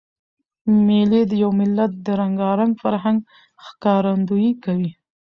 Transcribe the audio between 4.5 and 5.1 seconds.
کوي.